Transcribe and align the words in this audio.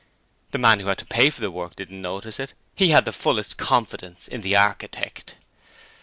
The 0.49 0.57
man 0.57 0.79
who 0.79 0.87
had 0.87 0.97
to 0.97 1.05
pay 1.05 1.29
for 1.29 1.41
the 1.41 1.51
work 1.51 1.75
didn't 1.75 2.01
notice 2.01 2.39
it; 2.39 2.55
he 2.73 2.89
had 2.89 3.05
the 3.05 3.13
fullest 3.13 3.57
confidence 3.57 4.27
in 4.27 4.41
the 4.41 4.55
architect. 4.55 5.35